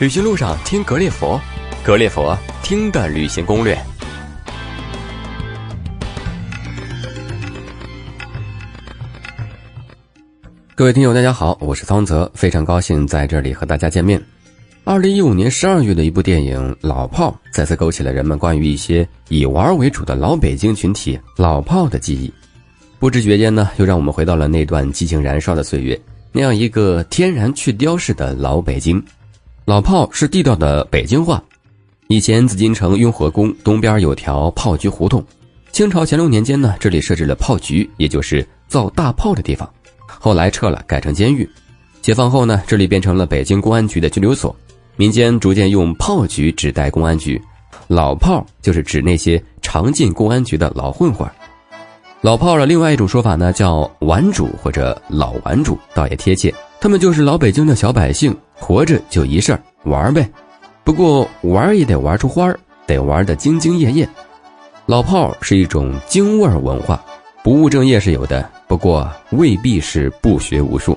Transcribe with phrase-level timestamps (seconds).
[0.00, 1.38] 旅行路上听格列佛，
[1.84, 3.78] 格列佛听的旅行攻略。
[10.74, 14.18] 各位听友，大家好，我是汤泽，非常高兴在这里和大家见面。
[14.84, 22.32] 二零一五年十二月的一部电影《老炮儿》再次勾起了人们关于一些以玩为主的老北京群体老炮儿的记忆，
[22.98, 26.00] 不知觉间呢，又让我们回到了那段激情燃烧的岁月，
[26.32, 29.04] 那样一个天然去雕饰的老北京。
[29.64, 31.42] 老炮是地道的北京话。
[32.08, 35.24] 以前紫禁城雍和宫东边有条炮局胡同，
[35.70, 39.68] 清朝乾隆年间呢，这里设置了炮局，也就是造大炮的地方。
[40.06, 41.48] 后来撤了，改成监狱。
[42.02, 44.54] 解放后呢，这里变成了北京公安局的拘留所。
[44.96, 47.40] 民间逐渐用炮局指代公安局，
[47.86, 51.30] 老炮就是指那些常进公安局的老混混。
[52.22, 56.52] 老炮的另外一种说法呢，叫顽主或者老顽主，倒也贴切。
[56.80, 58.36] 他们就是老北京的小百姓。
[58.62, 60.30] 活着就一事儿玩呗，
[60.84, 64.06] 不过玩也得玩出花儿，得玩的兢兢业业。
[64.84, 67.02] 老炮儿是一种京味儿文化，
[67.42, 70.96] 不务正业是有的，不过未必是不学无术。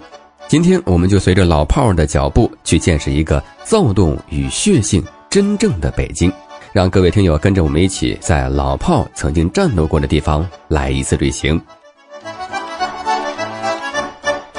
[0.50, 6.32] 今天我们就随着老炮儿的脚步去见识一个躁动与血性真正的北京，
[6.74, 11.60] 让各位听友跟着我们一起在老炮曾经战斗过的地方来一次旅行。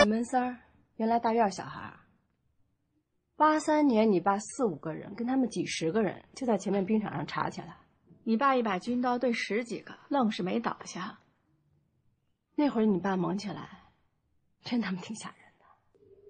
[0.03, 0.39] 你们仨
[0.97, 1.93] 原来大院小孩。
[3.37, 7.77] 八三年，你爸四五个人跟他们几十个人就在前面冰场上查起来，
[8.23, 11.19] 你爸一把军刀对十几个，愣是没倒下。
[12.55, 13.83] 那会儿你爸猛起来，
[14.63, 15.65] 真他妈挺吓人的。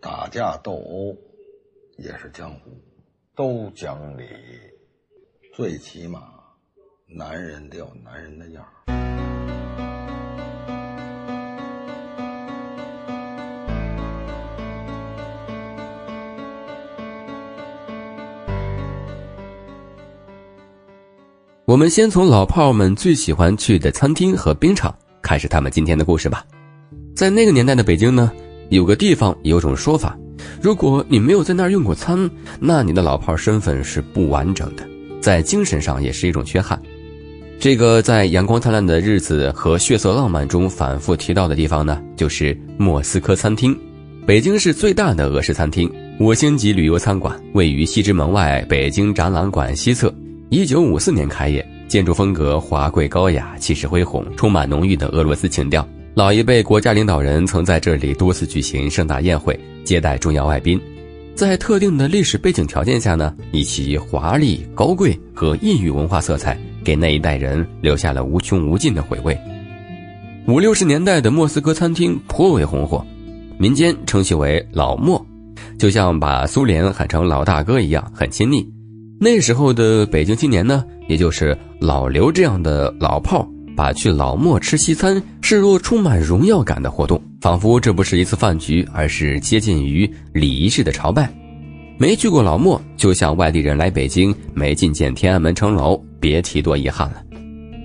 [0.01, 1.15] 打架斗殴
[1.98, 2.70] 也是江湖，
[3.35, 4.27] 都讲理，
[5.55, 6.42] 最起码
[7.07, 8.94] 男人得有男人的样儿。
[21.75, 26.45] 我们先从老炮们最喜欢去的餐厅和冰场开始他们今天的故事吧。
[27.17, 28.30] 在那个年代的北京呢，
[28.68, 30.17] 有个地方有种说法：
[30.63, 32.30] 如果你没有在那儿用过餐，
[32.61, 34.86] 那你的老炮身份是不完整的，
[35.20, 36.80] 在精神上也是一种缺憾。
[37.58, 43.77] 这个在《阳光灿烂的日子》和《血色浪漫》中反复提到的地方呢，就是莫斯科餐厅，
[44.24, 50.14] 北京市最大的俄式餐厅，五星级旅游餐馆，位于西直门外北京展览馆西侧。
[50.55, 55.85] 一九五四年开业，建筑风格华贵高雅，气势恢宏，充满浓郁的俄罗斯情调。
[56.15, 60.81] 老一辈国家领导人曾在这里多次举行盛大宴会，接待重要外宾。
[61.35, 69.37] 在特定的历史背景条件下呢，以其华丽、高贵和异域文化色彩，给那一代人留下了无穷无尽的回味。
[70.47, 73.05] 五六十年代的莫斯科餐厅颇为红火，
[73.59, 75.20] 民间称其为“老莫”，
[75.81, 78.64] 就像把苏联喊成“老大哥”一样，很亲昵。
[79.20, 91.33] 那时候的北京青年呢，也就是老刘这样的老炮，把去老莫吃西餐视若充满荣耀感的活动，仿佛这不是一次饭局，而是接近于礼仪式的朝拜。
[91.97, 97.23] 没去过老莫，就像外地人来北京没进见天安门城楼，别提多遗憾了。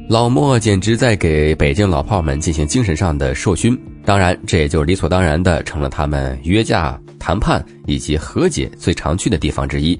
[0.10, 9.98] 老莫简直在给北京老炮们进行精神上的授勋，当然，这也就理所当然的成了他们约架、谈判以及和解最常去的地方之一。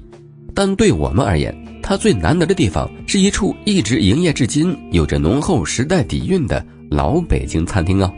[0.54, 8.12] 但对我们而言，它最难得的地方是一处一直营业至今、有着浓厚时代底蕴的老北京餐厅啊。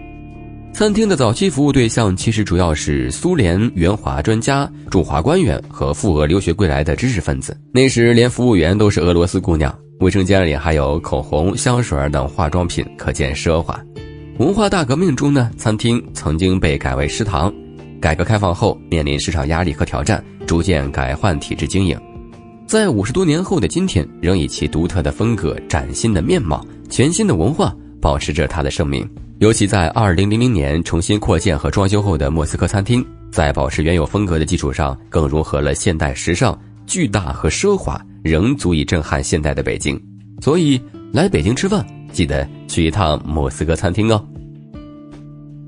[0.72, 7.54] 餐厅的早期服务对象其实主要是苏联援华专家、驻华官员和赴俄留学归来的知识分子。
[7.72, 13.78] 那时连服务员都是俄罗斯姑娘，卫生间里还有口红、香水等化妆品，可见奢华。
[14.38, 17.52] 文化大革命中呢，餐厅曾经被改为食堂。
[18.00, 22.00] 改革开放后，面临市场压力和挑战，逐渐改换体制经营。
[22.72, 29.06] 在五十多年后的今天，仍以其独特的风格、崭新的面貌、全新的文化，保持着它的盛名。
[29.40, 40.02] 尤其在二零零零年重新扩建和装修后的莫斯科餐厅，在保持原有风格的基础上，更融合了现代时尚、巨大和奢华，仍足以震撼现代的北京。
[40.40, 40.80] 所以，
[41.12, 44.26] 来北京吃饭，记得去一趟莫斯科餐厅哦。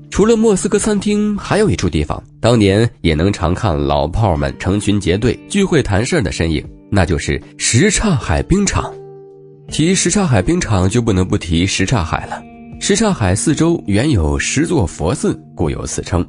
[0.09, 6.67] 除了莫斯科餐厅，还有一处地方，当年也能常看老炮们成群结队聚会谈事儿的身影。
[6.89, 8.93] 那就是什刹海冰场，
[9.67, 12.41] 提什刹海冰场就不能不提什刹海了。
[12.79, 16.25] 什刹海四周原有十座佛寺，故有此称。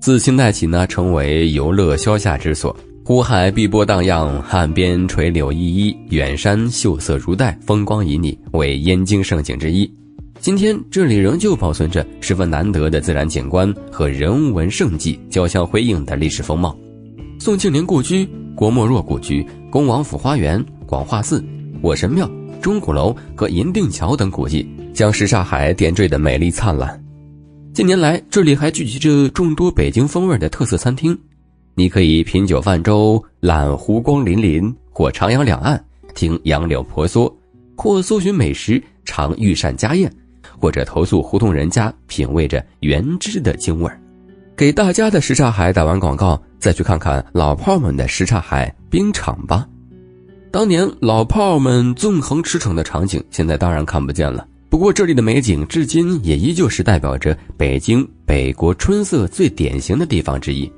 [0.00, 2.76] 自清代起呢，成为游乐消夏之所。
[3.04, 9.90] 湖海碧波荡漾，岸边垂柳依依，远山秀色如黛，风光旖旎，为燕京胜景之一。
[10.38, 16.76] 今天这里仍旧保存着十分难得的自然景观和人文胜迹交相辉映的历史风貌。
[17.46, 18.28] 宋庆龄故居。
[18.56, 21.40] 郭沫若故居、恭王府花园、广化寺、
[21.80, 22.28] 火神庙、
[22.60, 27.00] 钟鼓楼和银锭桥等古迹，将什刹海点缀的美丽灿烂。
[27.72, 31.16] 近年来，这里还聚集着众多北京风味的特色餐厅，
[31.76, 35.80] 你可以品酒泛舟、览湖光粼粼，或徜徉两岸，
[36.16, 37.32] 听杨柳婆娑，
[37.76, 40.12] 或搜寻美食，尝御膳家宴，
[40.58, 44.00] 或者投宿胡同人家，品味着原汁的京味儿。
[44.56, 49.66] 给大家的什刹海打完广告，再去看看老炮们的什刹海冰场吧。
[50.50, 54.46] 当年老炮们纵横驰骋的场景，现在当然看不见了。
[54.68, 60.70] 不过这里的美景，至今也依旧是代表着北京北国春色最典型的地方之一。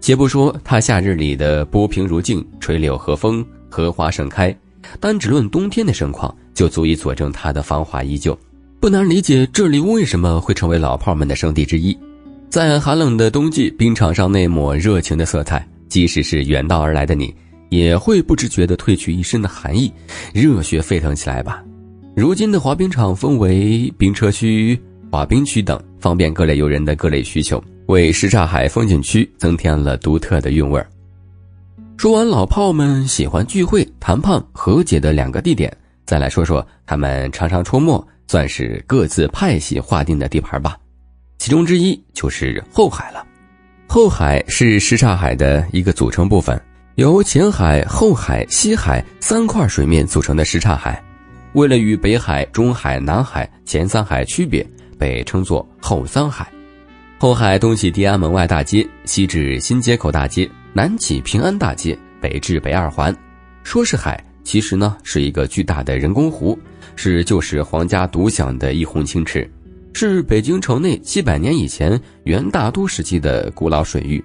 [0.00, 4.54] 且不说它夏日里的波平如镜、垂柳和风、荷花盛开，
[4.98, 8.38] 单只论冬天的盛况，就足以佐证它的芳华依旧。
[8.80, 11.96] 不难理解这里为什么会成为老炮们的圣地之一。
[12.50, 17.32] 在寒冷的冬季，冰场上那抹热情的色彩，即使是远道而来的你，
[17.68, 19.92] 也会不知觉地褪去一身的寒意，
[20.34, 21.62] 热血沸腾起来吧。
[22.16, 24.76] 如今的滑冰场分为冰车区、
[25.12, 30.90] 滑冰区等，方便各类游人的各类需求，为什刹海风景区增添了独特的韵味儿。
[31.96, 35.72] 说完老炮们喜欢聚会、谈判、和解的两个地点，
[36.04, 40.76] 再来说说他们常常出没，算是各自派系划定的地盘吧。
[41.40, 43.26] 其中之一就是后海了。
[43.86, 46.62] 后海是什刹海的一个组成部分，
[46.96, 51.02] 由前海、后海、西海三块水面组成的什刹海。
[51.54, 54.64] 为了与北海、中海、南海前三海区别，
[54.98, 56.46] 被称作后三海。
[57.18, 63.16] 后海东起地安门外大街，西至新街口大街，南起平安大街，北至北二环。
[63.64, 66.56] 说是海，其实呢是一个巨大的人工湖，
[66.96, 69.50] 是旧时皇家独享的一泓清池。
[69.92, 74.24] 是北京城内七百年以前元大都时期的古老水域。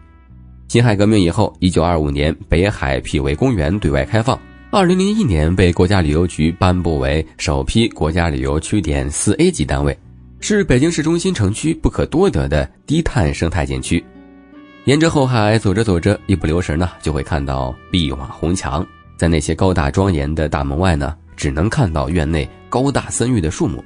[0.68, 4.40] 辛亥革命以后，一九二五年北海辟为公园对外开放，
[4.72, 9.98] 二零零一年被国家旅游局颁布为首批国家旅游区点四 A 级单位，
[10.40, 14.04] 是北京市中心城区不可多得的低碳生态景区。
[14.86, 18.86] 沿着后海走着走着，一不留神呢，就会看到碧瓦红墙，
[19.18, 23.84] 在那些高大庄严的大门外呢，只能看到院内高大森郁的树木。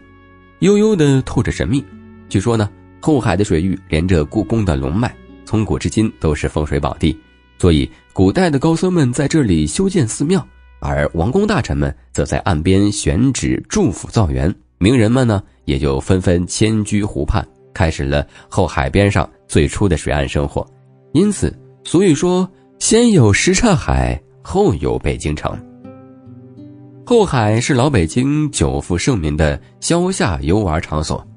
[0.59, 1.83] 悠悠的透着神秘。
[2.27, 2.69] 据说呢，
[3.01, 5.13] 后海的水域连着故宫的龙脉，
[5.45, 7.17] 从古至今都是风水宝地，
[7.57, 10.45] 所以古代的高僧们在这里修建寺庙，
[10.79, 20.65] 而王公大臣们则在岸边选址祝福造园，名人们呢也就纷纷迁居湖畔，开始了后海边上最初的水岸生活。
[21.13, 22.47] 因此，俗语说
[22.79, 25.57] ：“先有什刹海，后有北京城。”
[27.09, 31.27] 后海是老北京久负盛名的消夏游玩场所，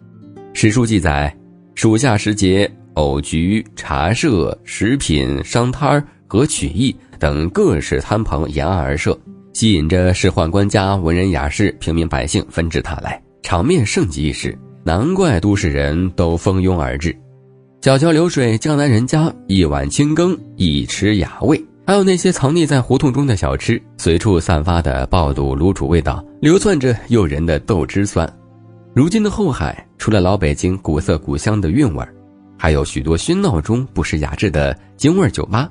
[0.53, 1.35] 史书记载，
[1.75, 9.19] 暑夏时节，藕菊、茶社、食品商摊和曲艺等各式摊棚沿岸而设，
[9.55, 14.55] 吸引着仕宦官家、文人雅士、平民百姓纷至沓来，场面盛极一时。
[14.85, 17.17] 难怪都市人都蜂拥而至。
[17.81, 21.59] 小桥流水，江南人家，一碗清羹，一池雅味。
[21.85, 28.31] 还有那些藏匿在胡同中的小吃，随处散发的爆肚卤煮味道，流窜着诱人的豆汁酸。
[28.95, 32.15] 如今的后海，除了老北京古色古香的韵味儿
[32.57, 35.69] 还有许多喧闹中不失雅致的京味儿酒吧。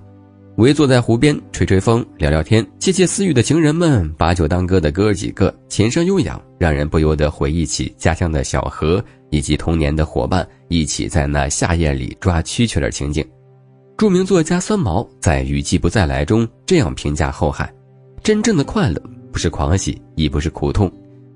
[0.57, 13.25] 围坐在湖边吹吹风、聊聊天、窃窃私语的情人们，把酒当歌的哥儿几个，琴声悠扬，让人不由得回忆起家乡的小河以及童年的伙伴一起在那夏夜里抓蛐蛐的情景。
[14.01, 17.71] 著名作家三毛在《雨季不再来》中这样评价后海
[18.23, 18.99] ：“真正的快乐
[19.31, 20.91] 不是狂喜，亦不是苦痛，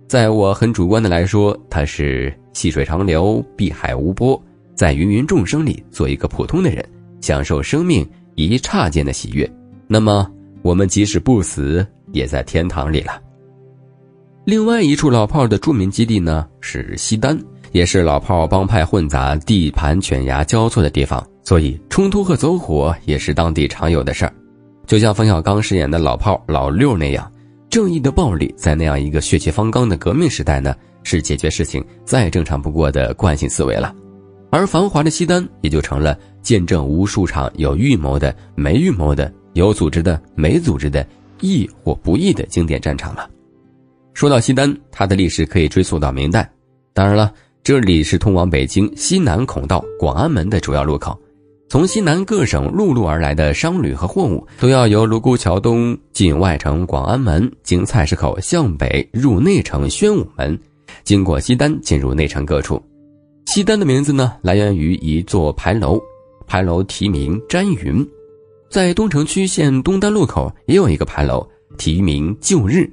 [0.07, 4.41] 在我很主观的来说，它是细水长流，碧海无波，
[4.73, 6.83] 在芸芸众生里做一个普通的人，
[7.21, 8.03] 享受生命
[8.33, 9.47] 一刹间的喜悦。
[9.85, 10.27] 那么，
[10.63, 13.21] 我们即使不死，也在天堂里了。”
[14.43, 17.39] 另外一处老炮的著名基地呢，是西单，
[17.73, 21.23] 也是老炮帮派混杂、地盘犬牙交错的地方。
[21.45, 24.33] 所以，冲突和走火也是当地常有的事儿，
[24.87, 27.31] 就像冯小刚饰演的老炮老六那样，
[27.69, 33.93] 正义的暴力在那样一个血气方刚的革命时代呢，是解决事情再正常不过的惯性思维了。
[34.49, 41.05] 而繁华的西单也就成了见证无数场有预谋的、没预谋的、有组织的、没组织的、
[41.41, 43.29] 义或不义的经典战场了。
[44.15, 46.49] 说到西单，它的历史可以追溯到明代，
[46.91, 47.31] 当然了，
[47.63, 51.15] 这里是通往北京西南孔道广安门的主要路口。
[51.67, 60.57] 从西南各省陆路而来的商旅和货物，都要由卢沟桥东进外城广安门，经菜市口向北入内城宣武门，
[61.03, 62.81] 经过西单进入内城各处。
[63.47, 65.99] 西单的名字呢，来源于一座牌楼，
[66.45, 68.07] 牌楼题名“詹云”。
[68.69, 71.45] 在东城区县东单路口也有一个牌楼，
[71.77, 72.87] 题名“旧日”，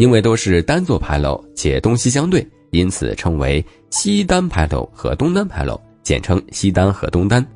[0.00, 7.46] 因为都是单座牌楼且东西相对，因此称为西单牌楼和东单牌楼，简称西单和东单。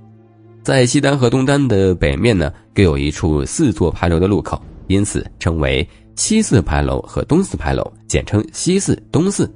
[0.63, 5.87] 在西单和东单的北面呢，各有一处四座牌楼的路口，因此称为
[6.17, 9.51] 西四牌楼和东四牌楼，简称西四、东四。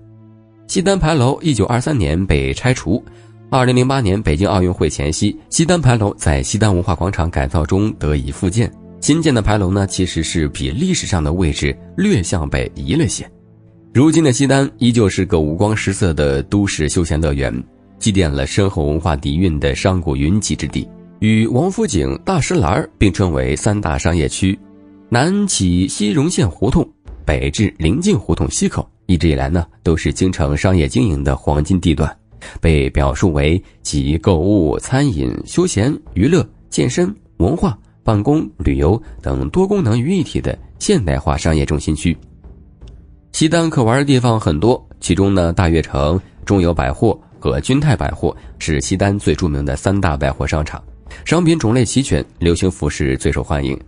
[0.67, 3.05] 西单牌楼一九二三年被拆除。
[3.51, 8.73] 二零零八年北京奥运会前夕，西单牌楼在西单文化广场改造中得以复建。
[9.01, 13.31] 新建的牌楼呢，其实是比历史上的位置略向北移了些。
[13.93, 17.63] 如今的西单依旧是个五光十色的都市休闲乐园，
[17.99, 20.89] 积淀了深厚文化底蕴的商贾云集之地，
[21.21, 24.59] 与王府井、大石栏并称为三大商业区。
[25.09, 26.87] 南起西荣县胡同，
[27.25, 32.15] 北至临近胡同西口，一直以来呢，都是京城商业经营的黄金地段。
[32.61, 42.15] 被表述为集购物、餐饮、休闲、娱乐、健身、文化、办公、旅游等多功能于一体的现代化商业中心区。
[43.33, 50.83] 西单可玩的地方很多，其中呢，大悦城、中友百货和君泰百货是西单最著名的三大百货商场，
[51.25, 53.79] 商品种类齐全，流行服饰最受欢迎。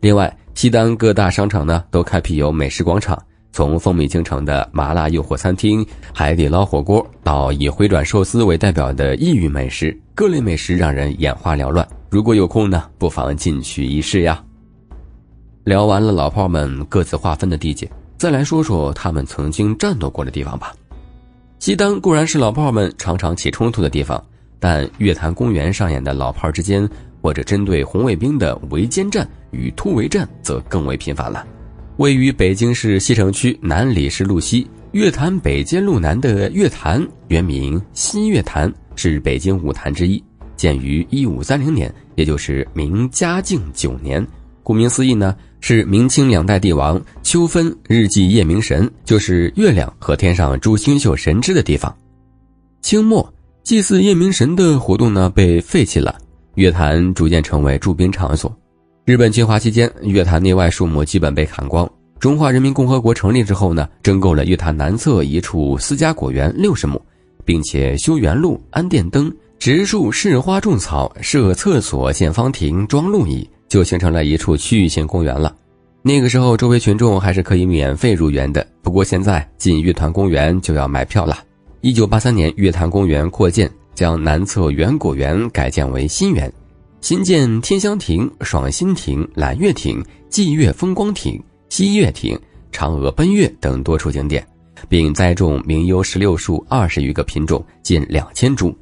[0.00, 3.20] 另外，西单各大商场呢都开辟有美食广场。
[3.52, 5.84] 从风靡京城的麻辣诱惑餐厅、
[6.14, 11.86] 海底捞火锅，到以回转寿司为代表的异域美食，各类美食让人眼花缭乱。
[12.08, 14.40] 如果有空呢，不妨进去一试呀。
[15.64, 20.72] 聊完了老炮们各自划分的地界，再来说说他们曾经战斗过的地方吧。
[21.58, 24.22] 西单固然是老炮们常常起冲突的地方，
[24.60, 26.88] 但月坛公园上演的老炮之间
[27.20, 31.44] 或者针对红卫兵的围歼战与突围战，则更为频繁了。
[31.96, 40.22] 位于北京市西城区南礼士路西月坛北街路南的月坛，原名西月坛，是北京五坛之一，
[40.56, 44.24] 建于一五三零年，也就是明嘉靖九年。
[44.62, 51.94] 顾名思义呢，是明清两代帝王秋分日祭夜明神，就是月亮和天上诸星宿神之的地方。
[52.82, 53.32] 清末
[53.70, 56.18] 祭祀夜明神的活动呢被废弃了，
[56.56, 58.52] 月坛逐渐成为驻兵场所。
[59.04, 61.88] 日本侵华期间，月坛内外树木基本被砍光。
[62.18, 67.00] 中华人民共和国成立之后呢，征购了月坛南侧一处私家果园六十亩，
[67.44, 75.54] 并且修园路、安电灯、植树、试花、种草、设厕所、建方亭、装路椅，就形成了一处区域性公园了。
[76.02, 78.66] 那个时候，周围群众还是可以免费入园的。
[78.82, 81.38] 不过现在进月坛公园就要买票了。
[81.82, 86.52] 一九八三年，月坛公园扩建，将南侧园果园改建为新园。
[87.00, 92.38] 新建天香亭、爽心亭、揽月亭、霁月风光亭、西月亭、
[92.70, 94.46] 嫦娥奔月等多处景点，
[94.90, 98.76] 并栽种名优石榴树二十余个品种，近两千株。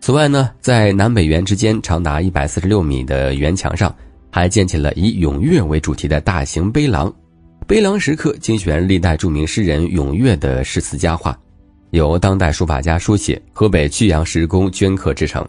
[0.00, 3.92] 此外呢，在南北园之间长达一百四十六米的园墙上，
[4.30, 7.12] 还建起了以咏月为主题的大型碑廊。
[7.66, 11.36] 碑廊石刻精选历代著名诗人咏月的诗词佳话，
[11.90, 15.46] 由当代书法家书写，河北曲阳石工镌刻制成。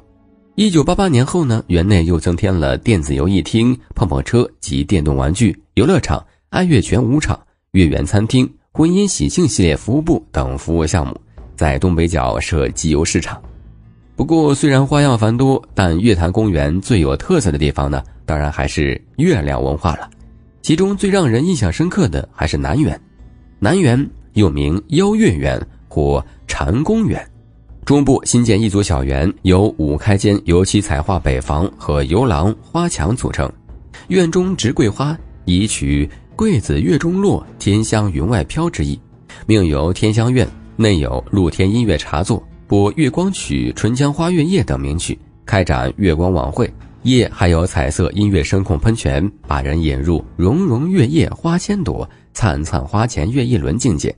[0.56, 7.40] 一九八八年后呢，园内又增添了电子游艺厅、碰碰车及电动玩具游乐场、爱乐泉舞场、
[7.72, 11.20] 月圆餐厅、婚姻喜庆系列服务部等服务项目，
[11.56, 13.42] 在东北角设集邮市场。
[14.16, 20.10] 不过，虽然花样繁多，但月坛公园最有特色的地方呢，当然还是月亮文化了。
[20.62, 23.00] 其中最让人印象深刻的还是南园。
[23.60, 25.58] 南园又名邀月园
[25.90, 27.22] 或禅公园。
[27.84, 33.52] 中部新建一组小园，由五开间油漆彩画北房和游廊、花墙组成。
[34.10, 38.98] 院中植桂花，以取“桂子月中落，天香云外飘”之意，
[39.48, 40.48] 命由天香院。
[40.76, 46.72] 内有露天音乐茶座，播月光曲、春江花月夜等名曲，开展月光晚会。
[47.04, 54.16] 夜还有彩色音乐声控喷泉，把人引入“融融月夜花千朵，灿灿花前月一轮”境界。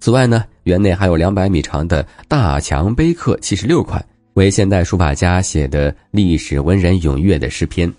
[0.00, 4.04] 此外呢，园内还有两百米长的大墙碑刻七十六块，
[4.34, 7.92] 为现代书法家写的历史文人咏月的诗篇。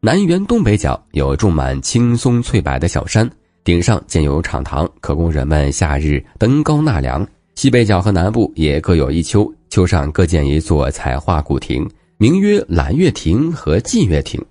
[0.00, 3.30] 南园东北角有种满青松翠柏的小山，
[3.64, 7.26] 顶上建有敞堂，可供人们夏日登高纳凉。
[7.54, 14.44] 西北角和南部也各有一丘，丘上各建一座彩画古亭，名曰揽月亭和霁月亭。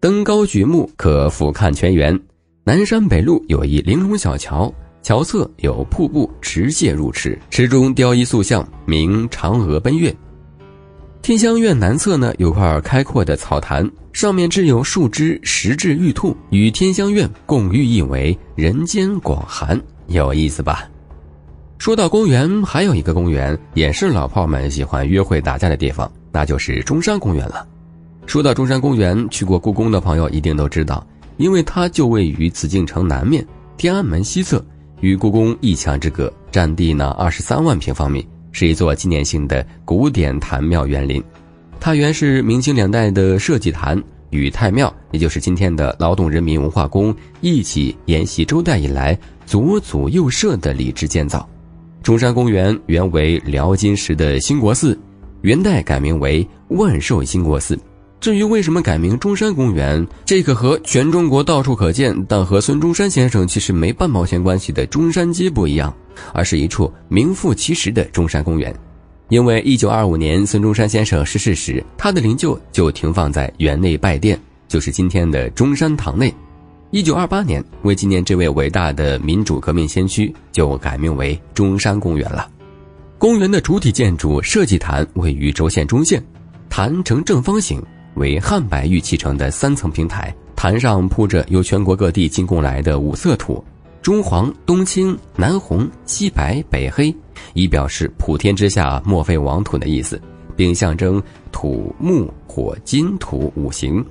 [0.00, 2.18] 登高举目可俯瞰全园。
[2.64, 4.70] 南山北路有一玲珑小桥。
[5.02, 10.14] 桥侧有瀑布池泻入池，池中雕一塑像，名嫦娥奔月。
[11.22, 20.88] 天香院南侧呢有块开阔的草坛，上面置有数只石质玉兔，与天香院共寓意为人间广寒，有意思吧？
[21.78, 27.66] 说到公园，还有一个公园也是老炮们喜欢约会打架的地方，那就是中山公园了。
[28.26, 34.64] 说到中山公园，去过故宫的朋友一定都知道，因为它就位于紫禁城南面，天安门西侧，
[35.00, 41.22] 与故宫一墙之隔，占地呢二十三万平方米，是一座纪念性的古典坛庙园林。
[41.80, 51.48] 它原是明清两代的社稷坛与太庙，也就是今天的劳动人民文化宫一起沿袭周代以来左祖右社的礼制建造。
[52.02, 54.98] 中山公园原为辽金时的兴国寺，
[55.42, 57.78] 元代改名为万寿兴国寺。
[58.20, 65.94] 至于为什么改名中山公园，这个和全中国到处可见，但和孙中山先生其实没半毛钱关系的中山街不一样，
[66.32, 68.74] 而是一处名副其实的中山公园。
[69.28, 76.34] 因为一九二五年孙中山先生逝世时，他的灵柩就停放在园内拜殿，就是今天的中山堂内。
[76.90, 82.48] 一九二八年，为纪念这位伟大的民主革命先驱，就改名为中山公园了。
[83.18, 86.24] 公园的主体建筑设计坛位于轴线中线，
[86.70, 87.82] 坛呈正方形，
[88.18, 93.64] 为汉白玉砌成的三层平台，坛上铺着由全国各地进贡来的五色土：
[94.02, 97.14] 中黄、东青、南红、西白、北黑，
[97.54, 100.20] 以表示普天之下莫非王土的意思，
[100.56, 101.22] 并象征
[101.52, 104.04] 土木火金土五行。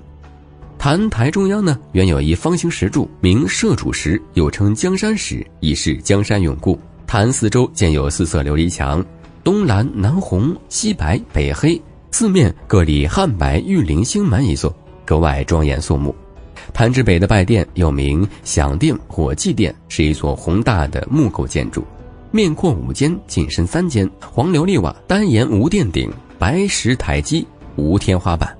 [0.79, 6.79] 坛台中央呢，原有一方形石柱，名社主石，又称江山石，以示江山永固。
[7.07, 9.03] 坛四周建有四色琉璃墙，
[9.43, 14.73] 东蓝、南红、西白、北黑，四面各立汉白玉灵星门一座，
[15.05, 16.15] 格外庄严肃穆。
[16.73, 21.83] 坛之北的拜殿又名享殿或祭殿，是一座宏大的木构建筑，
[22.31, 27.45] 面阔五间，进深三间，黄琉璃瓦，单檐无殿顶，白石台基，
[27.75, 28.55] 无天花板。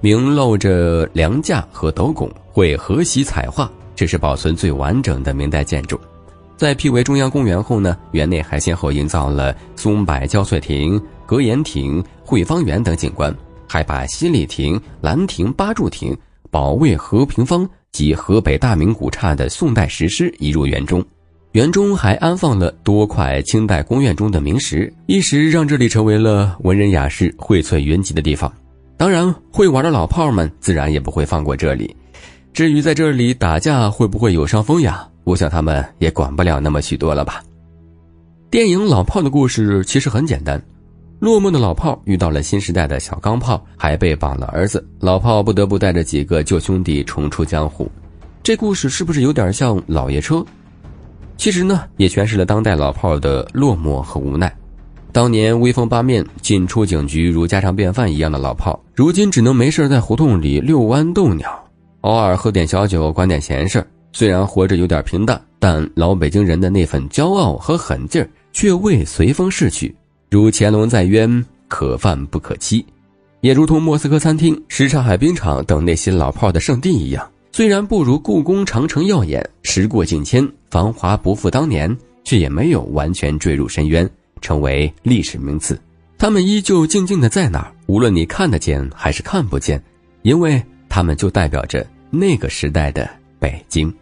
[0.00, 5.98] 明露着梁架和斗拱，绘和玺彩画，这是保存最完整的明代建筑。
[6.56, 11.00] 在辟为中央公园后呢，园内还先后营造了松柏交翠亭、
[11.32, 13.34] 格言亭、汇芳园等景观，
[13.66, 16.14] 还把西丽亭、兰亭、八柱亭、
[16.50, 21.02] 保卫和平坊及河北大名古刹的宋代石狮移入园中。
[21.52, 28.52] 园中还安放了多块清代宫苑中的名石，一时让这里成为了文人雅士荟萃云集的地方。
[28.98, 31.96] 当然，会玩的老炮们自然也不会放过这里。
[32.52, 35.02] 至于在这里打架会不会有伤风雅？
[35.24, 37.42] 我想他们也管不了那么许多了吧。
[38.50, 40.62] 电影《老炮》的故事其实很简单：
[41.22, 47.88] 落寞的老炮遇到了新时代的小钢炮，还被绑了儿子，老炮不得不带着几个旧兄弟重出江湖。
[48.42, 50.38] 这故事是不是有点像《老爷车》？
[51.36, 54.52] 其实呢，也诠释了当代老炮的落寞和无奈。
[55.12, 61.48] 当年威风八面、进出警局如家常便饭一样的老炮，如今只能没事在胡同里遛弯逗鸟，
[62.00, 69.94] 偶尔喝点小酒，管点闲事虽然活着有点平淡，但老北京人的那份骄傲和狠劲儿却未随风逝去。
[70.32, 72.82] 如乾隆在渊，可犯不可欺，
[73.42, 77.30] 也如同莫斯科餐厅、什刹海冰场等那些老炮的圣地一样。
[77.52, 84.08] 虽然不如故宫长城耀眼，时过境迁，繁华不复当年，却也没有完全坠入深渊。
[84.40, 85.78] 成为历史名词，
[86.16, 89.84] 他们依旧静静的在那儿，无论你看得见还是看不见，
[90.22, 93.06] 因为他们就代表着那个时代的
[93.38, 93.92] 北京。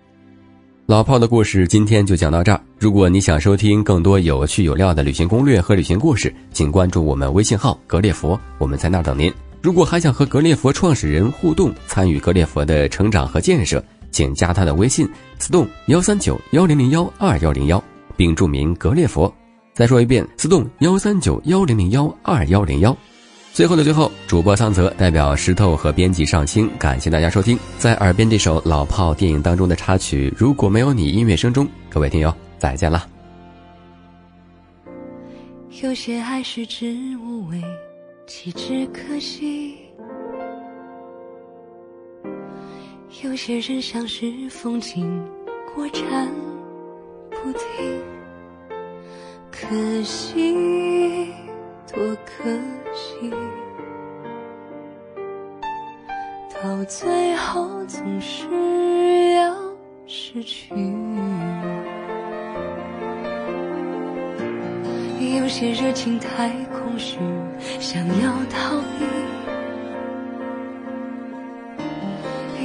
[0.91, 2.61] 老炮的故事今天就讲到这儿。
[2.77, 9.33] 如果你想收听更多有趣有料的旅行攻略和旅行故事，请关注我们微信号“格列佛”，我们在那儿等您。
[9.63, 17.81] 如果还想和格列佛创始人互动，参与格列佛的成长和建设，请加他的微信：stone 幺三九幺零零幺二幺零幺，
[18.17, 19.33] 并注明“格列佛”。
[19.73, 22.91] 再说一遍，，stone 幺三九幺零零幺二幺零幺。
[23.61, 27.59] 最后的最后，主播桑泽代表石头和编辑上清，感谢大家收听。
[27.77, 33.07] 在耳边这首老炮电影当中的插曲，如果没有你，音乐声中，各位听友再见了。
[35.83, 37.63] 有些爱食之无味，
[38.27, 39.75] 弃之可惜；
[43.23, 45.23] 有些人像是风景，
[45.75, 46.27] 过站
[47.29, 48.01] 不停。
[49.53, 51.29] 可惜，
[51.93, 52.49] 多可
[52.93, 53.31] 惜，
[56.63, 58.47] 到最后总是
[59.35, 59.57] 要
[60.07, 60.73] 失去。
[65.37, 67.19] 有些热情太空虚，
[67.81, 69.05] 想要逃避；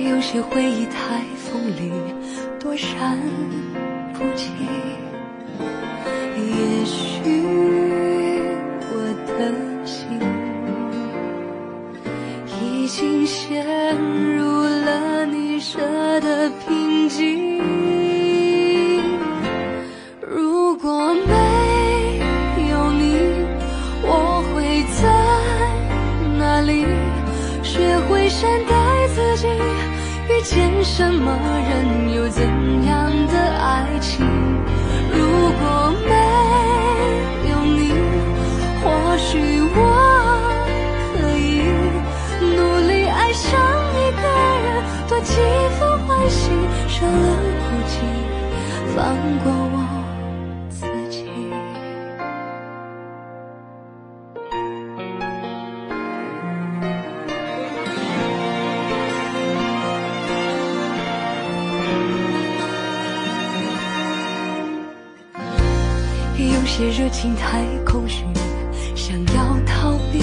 [0.08, 1.92] 有些回忆太锋利，
[2.60, 3.18] 躲闪
[4.14, 4.52] 不及。
[48.96, 49.78] 放过我
[50.70, 51.26] 自己。
[66.38, 68.24] 有些热情太空虚
[68.96, 70.20] 想要逃避。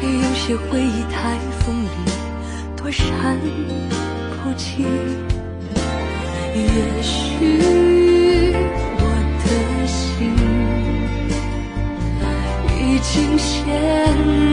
[0.00, 1.88] 有些回忆太锋利
[2.78, 4.07] 多闪。
[4.58, 4.84] 气
[6.54, 7.62] 也许
[8.98, 9.02] 我
[9.44, 9.46] 的
[9.86, 10.34] 心
[12.76, 13.56] 已经陷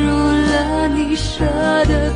[0.06, 0.08] 入
[0.52, 1.44] 了你设
[1.86, 2.14] 的